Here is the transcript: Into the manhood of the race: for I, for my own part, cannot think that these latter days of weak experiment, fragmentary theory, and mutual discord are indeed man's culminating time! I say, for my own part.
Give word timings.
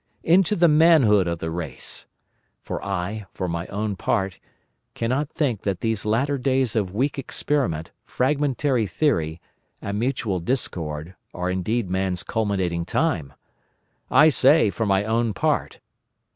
Into 0.23 0.55
the 0.55 0.67
manhood 0.67 1.27
of 1.27 1.37
the 1.37 1.51
race: 1.51 2.07
for 2.63 2.83
I, 2.83 3.27
for 3.35 3.47
my 3.47 3.67
own 3.67 3.95
part, 3.95 4.39
cannot 4.95 5.29
think 5.29 5.61
that 5.61 5.81
these 5.81 6.05
latter 6.07 6.39
days 6.39 6.75
of 6.75 6.91
weak 6.91 7.19
experiment, 7.19 7.91
fragmentary 8.03 8.87
theory, 8.87 9.39
and 9.79 9.99
mutual 9.99 10.39
discord 10.39 11.13
are 11.35 11.51
indeed 11.51 11.87
man's 11.87 12.23
culminating 12.23 12.83
time! 12.83 13.33
I 14.09 14.29
say, 14.29 14.71
for 14.71 14.87
my 14.87 15.03
own 15.03 15.35
part. 15.35 15.79